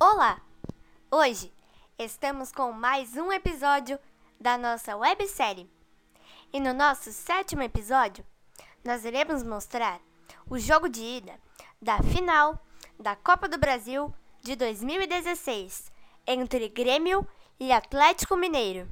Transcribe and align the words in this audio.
Olá! 0.00 0.40
Hoje 1.10 1.52
estamos 1.98 2.52
com 2.52 2.70
mais 2.70 3.16
um 3.16 3.32
episódio 3.32 3.98
da 4.40 4.56
nossa 4.56 4.96
websérie. 4.96 5.68
E 6.52 6.60
no 6.60 6.72
nosso 6.72 7.10
sétimo 7.10 7.62
episódio, 7.62 8.24
nós 8.84 9.04
iremos 9.04 9.42
mostrar 9.42 10.00
o 10.48 10.56
jogo 10.56 10.88
de 10.88 11.02
ida 11.02 11.34
da 11.82 12.00
final 12.00 12.64
da 12.96 13.16
Copa 13.16 13.48
do 13.48 13.58
Brasil 13.58 14.14
de 14.40 14.54
2016 14.54 15.90
entre 16.28 16.68
Grêmio 16.68 17.26
e 17.58 17.72
Atlético 17.72 18.36
Mineiro. 18.36 18.88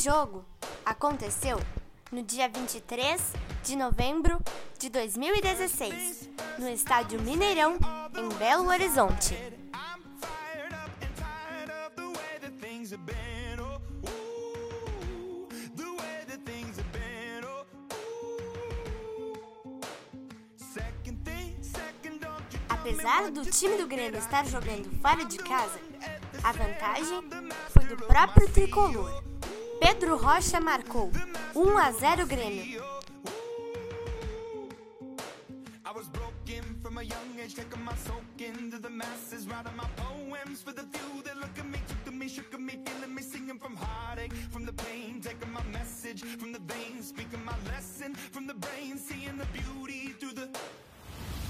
Jogo 0.00 0.46
aconteceu 0.84 1.60
no 2.10 2.22
dia 2.22 2.48
23 2.48 3.20
de 3.62 3.76
novembro 3.76 4.40
de 4.78 4.88
2016, 4.88 6.30
no 6.58 6.68
estádio 6.70 7.20
Mineirão, 7.20 7.76
em 8.16 8.28
Belo 8.38 8.68
Horizonte. 8.68 9.36
Apesar 22.70 23.30
do 23.30 23.44
time 23.44 23.76
do 23.76 23.86
Grêmio 23.86 24.18
estar 24.18 24.46
jogando 24.46 24.90
fora 25.02 25.24
de 25.26 25.36
casa, 25.36 25.78
a 26.42 26.52
vantagem 26.52 27.22
foi 27.70 27.84
do 27.84 27.96
próprio 27.98 28.48
tricolor. 28.50 29.19
Pedro 29.90 30.16
Rocha 30.16 30.60
marcou 30.60 31.10
1 31.52 31.78
a 31.78 31.92
0 31.92 32.24
Grêmio. 32.24 32.80
from 36.80 36.98
a 36.98 37.02
young 37.02 37.38
age, 37.42 37.56
taking 37.56 37.84
my 37.84 37.94
soak 37.96 38.22
into 38.38 38.78
the 38.78 38.88
masses, 38.88 39.48
writing 39.48 39.76
my 39.76 39.88
poems 39.96 40.62
for 40.62 40.72
the 40.72 40.84
few 40.92 41.22
that 41.22 41.36
look 41.38 41.58
at 41.58 41.66
me, 41.66 41.78
took 41.88 42.04
to 42.04 42.12
me, 42.12 42.28
shook 42.28 42.54
at 42.54 42.60
me, 42.60 42.78
feeling 42.86 43.14
me, 43.14 43.22
singing 43.22 43.58
from 43.58 43.74
heartache, 43.74 44.32
from 44.52 44.64
the 44.64 44.72
pain, 44.72 45.20
taking 45.20 45.52
my 45.52 45.62
message 45.72 46.22
from 46.22 46.52
the 46.52 46.60
veins, 46.60 47.08
speaking 47.08 47.44
my 47.44 47.54
lesson 47.72 48.14
from 48.14 48.46
the 48.46 48.54
brain, 48.54 48.96
seeing 48.96 49.36
the 49.38 49.46
beauty 49.46 50.14
through 50.20 50.34
the. 50.34 50.48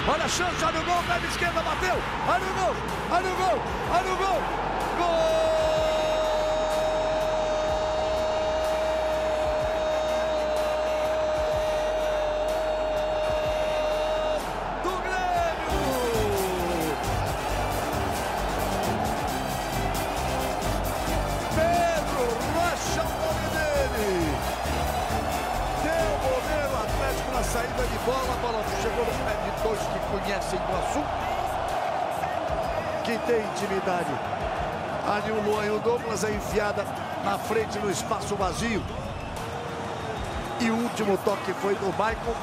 Olha 0.08 0.24
a 0.24 0.28
chance, 0.28 0.62
olha 0.62 0.80
o 0.80 0.84
gol, 0.88 1.02
pé 1.08 1.26
esquerda, 1.28 1.62
bateu, 1.62 1.98
olha 2.32 2.48
o 2.50 2.54
gol, 2.58 2.74
olha 3.16 3.30
o 3.32 3.36
gol, 3.42 3.58
olha 3.96 4.12
o 4.12 4.16
gol, 4.16 4.40
gol! 4.98 5.69
Conhecem 30.40 30.58
o 30.58 30.76
assunto, 30.78 31.08
que 33.04 33.18
tem 33.26 33.44
intimidade. 33.44 34.10
Ali 35.06 35.32
o 35.32 35.40
Luan 35.42 35.66
e 35.66 35.70
o 35.70 35.78
Douglas 35.80 36.24
é 36.24 36.32
enfiada 36.32 36.84
na 37.24 37.38
frente 37.38 37.78
no 37.78 37.90
espaço 37.90 38.34
vazio. 38.36 38.82
E 40.60 40.70
o 40.70 40.74
último 40.74 41.18
toque 41.18 41.52
foi 41.54 41.74
do 41.74 41.86
Michael. 41.86 42.36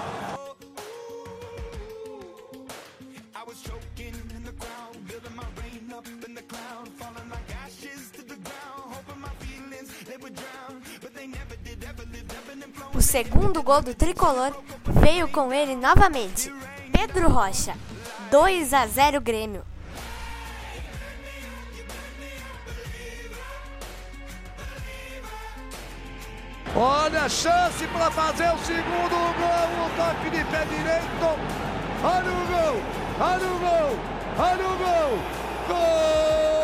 O 12.94 13.02
segundo 13.02 13.62
gol 13.62 13.82
do 13.82 13.94
tricolor 13.94 14.52
veio 14.86 15.28
com 15.30 15.54
ele 15.54 15.76
novamente. 15.76 16.52
Pedro 17.00 17.30
Rocha, 17.30 17.76
2 18.32 18.74
a 18.74 18.88
0 18.88 19.22
Grêmio. 19.22 19.64
Olha 26.76 27.22
a 27.22 27.30
chance 27.30 27.86
para 27.90 28.10
fazer 28.10 28.52
o 28.52 28.58
segundo 28.66 29.16
gol, 29.38 29.86
o 29.86 29.90
toque 29.96 30.32
de 30.32 30.44
pé 30.46 30.66
direito. 30.66 31.40
Olha 32.04 32.32
o 32.32 32.48
gol, 32.48 32.82
olha 33.20 33.48
o 33.48 33.60
gol, 33.60 34.00
olha 34.40 34.68
o 34.68 34.78
gol. 34.78 35.20
Gol! 35.68 36.57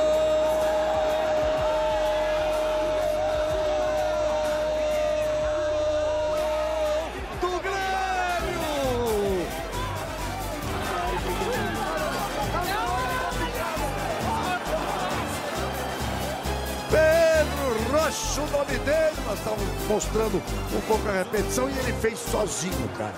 Rocha, 18.14 18.42
o 18.42 18.48
nome 18.52 18.78
dele. 18.80 19.16
Nós 19.26 19.40
estávamos 19.40 19.88
mostrando 19.88 20.38
um 20.38 20.82
pouco 20.82 21.10
a 21.10 21.12
repetição 21.12 21.68
e 21.68 21.78
ele 21.80 21.94
fez 21.94 22.20
sozinho, 22.20 22.90
cara. 22.96 23.14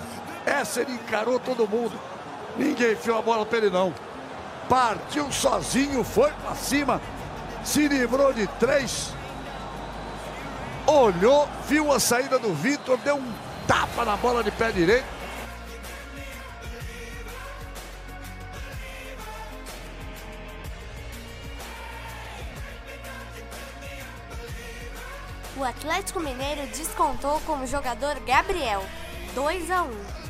Essa 0.46 0.80
ele 0.80 0.92
encarou 0.92 1.38
todo 1.38 1.68
mundo. 1.68 1.92
Ninguém 2.56 2.92
enfiou 2.92 3.18
a 3.18 3.22
bola 3.22 3.44
para 3.44 3.58
ele, 3.58 3.70
não. 3.70 3.92
Partiu 4.68 5.30
sozinho, 5.30 6.02
foi 6.02 6.30
para 6.30 6.54
cima, 6.54 7.00
se 7.62 7.86
livrou 7.86 8.32
de 8.32 8.46
três. 8.58 9.12
Olhou, 10.86 11.46
viu 11.68 11.92
a 11.92 12.00
saída 12.00 12.38
do 12.38 12.54
Vitor, 12.54 12.96
deu 12.98 13.16
um 13.16 13.32
tapa 13.68 14.04
na 14.04 14.16
bola 14.16 14.42
de 14.42 14.50
pé 14.50 14.72
direito 14.72 15.15
o 25.56 25.64
Atlético 25.64 26.20
Mineiro 26.20 26.66
descontou 26.66 27.40
com 27.40 27.62
o 27.62 27.66
jogador 27.66 28.20
Gabriel, 28.20 28.84
2 29.34 29.70
a 29.70 29.82
1. 29.82 30.25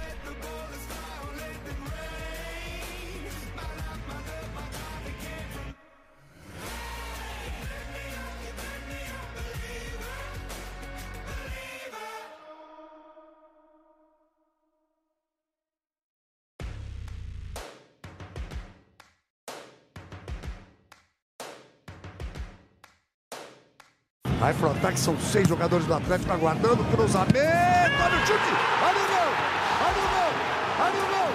Vai 24.38 24.53
pro 24.53 24.71
ataque, 24.71 25.00
são 25.00 25.17
seis 25.19 25.49
jogadores 25.49 25.87
do 25.87 25.94
Atlético 25.94 26.31
aguardando 26.33 26.83
o 26.83 26.85
cruzamento. 26.85 27.35
Olha 27.35 28.17
o 28.17 28.27
chute! 28.27 28.53
Olha 28.83 28.99
o 28.99 29.06
gol! 29.09 29.33
Olha 29.81 29.97
o 29.97 30.09
gol! 30.12 30.33
Olha 30.79 30.99
o 31.00 31.06
gol! 31.09 31.31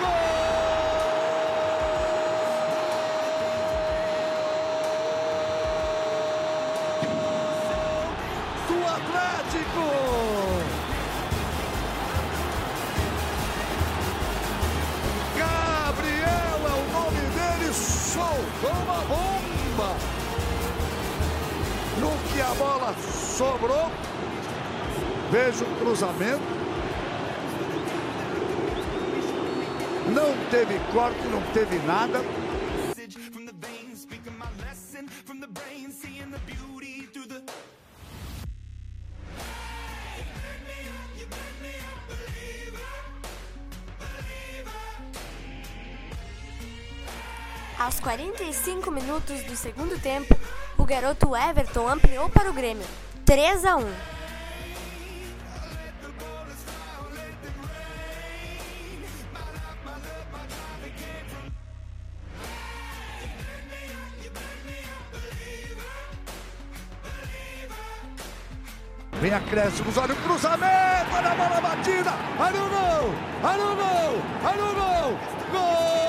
Gol! 0.00 0.34
Do 8.68 8.76
Atlético! 8.94 9.86
Gabriel 15.38 16.60
é 16.62 16.74
o 16.74 16.84
nome 16.92 17.22
dele, 17.30 17.72
soltou 17.72 18.70
uma 18.70 19.00
bola! 19.06 19.33
Que 22.34 22.40
a 22.40 22.52
bola 22.54 22.92
sobrou. 22.98 23.90
Veja 25.30 25.64
o 25.64 25.78
cruzamento. 25.78 26.42
Não 30.12 30.34
teve 30.50 30.78
corte, 30.92 31.22
não 31.28 31.40
teve 31.52 31.78
nada. 31.86 32.20
45 48.14 48.92
minutos 48.92 49.42
do 49.42 49.56
segundo 49.56 50.00
tempo, 50.00 50.38
o 50.78 50.84
garoto 50.84 51.34
Everton 51.34 51.88
ampliou 51.88 52.30
para 52.30 52.48
o 52.48 52.52
Grêmio, 52.52 52.86
3 53.24 53.64
a 53.64 53.76
1. 53.76 53.84
Vem 69.14 69.34
acréscimos, 69.34 69.96
olha 69.96 70.14
o 70.14 70.16
cruzamento, 70.22 70.64
olha 71.16 71.32
a 71.32 71.34
bola 71.34 71.60
batida, 71.60 72.12
olha 72.38 72.62
o 72.62 72.68
gol, 72.68 73.14
olha 73.42 73.64
o 73.64 73.76
gol, 73.76 74.22
olha 74.44 74.64
o 74.64 74.74
gol, 74.74 75.18
gol 75.50 76.03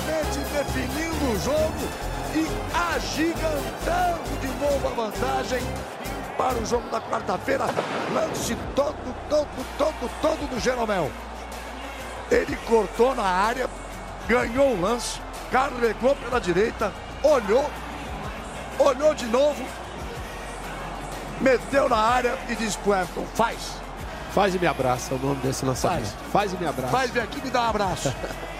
praticamente 0.00 0.38
definindo 0.52 1.32
o 1.32 1.40
jogo 1.40 1.88
e 2.34 2.46
agigantando 2.94 4.40
de 4.40 4.48
novo 4.58 4.88
a 4.88 4.90
vantagem 4.90 5.60
para 6.36 6.58
o 6.58 6.64
jogo 6.64 6.88
da 6.90 7.00
quarta-feira. 7.00 7.66
Lance 8.12 8.56
todo, 8.74 8.96
todo, 9.28 9.48
todo, 9.76 10.10
todo 10.20 10.50
do 10.50 10.60
Jeromel. 10.60 11.10
Ele 12.30 12.56
cortou 12.66 13.14
na 13.14 13.24
área, 13.24 13.68
ganhou 14.28 14.74
o 14.74 14.80
lance, 14.80 15.20
carregou 15.50 16.14
pela 16.16 16.40
direita, 16.40 16.92
olhou, 17.22 17.68
olhou 18.78 19.14
de 19.14 19.26
novo, 19.26 19.64
meteu 21.40 21.88
na 21.88 21.98
área 21.98 22.38
e 22.48 22.54
disse 22.54 22.78
pro 22.78 22.94
Everton, 22.94 23.26
faz. 23.34 23.80
Faz 24.32 24.54
e 24.54 24.60
me 24.60 24.66
abraça, 24.68 25.12
é 25.12 25.16
o 25.16 25.18
nome 25.18 25.40
desse 25.40 25.64
lançamento. 25.64 26.06
Faz, 26.06 26.32
faz 26.32 26.52
e 26.52 26.56
me 26.56 26.66
abraça. 26.66 26.92
Faz, 26.92 27.10
vem 27.10 27.22
aqui 27.22 27.40
e 27.40 27.42
me 27.42 27.50
dá 27.50 27.62
um 27.62 27.70
abraço. 27.70 28.14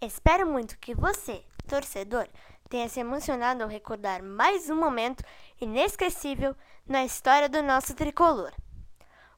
Espero 0.00 0.46
muito 0.46 0.78
que 0.78 0.94
você, 0.94 1.44
torcedor, 1.66 2.28
tenha 2.68 2.88
se 2.88 3.00
emocionado 3.00 3.64
ao 3.64 3.68
recordar 3.68 4.22
mais 4.22 4.70
um 4.70 4.76
momento 4.76 5.24
inesquecível 5.60 6.54
na 6.86 7.04
história 7.04 7.48
do 7.48 7.60
nosso 7.64 7.96
tricolor. 7.96 8.52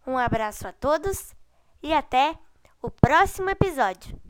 Um 0.07 0.19
abraço 0.19 0.69
a 0.69 0.73
todos 0.73 1.35
e 1.83 1.95
até 1.95 2.39
o 2.83 2.91
próximo 2.91 3.49
episódio. 3.49 4.21